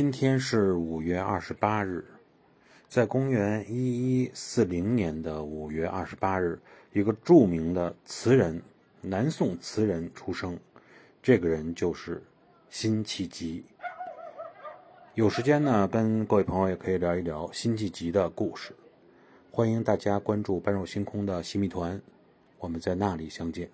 [0.00, 2.04] 今天是五月二十八日，
[2.86, 3.74] 在公元一
[4.22, 6.56] 一四零年的五月二十八日，
[6.92, 8.62] 一个著名的词人，
[9.00, 10.56] 南宋词人出生。
[11.20, 12.22] 这个人就是
[12.70, 13.64] 辛弃疾。
[15.14, 18.72] 有时间呢，跟各位朋友也可以聊一聊辛弃疾的故事。
[19.50, 22.00] 欢迎大家关注“般若星空”的西密团，
[22.60, 23.68] 我们在那里相见。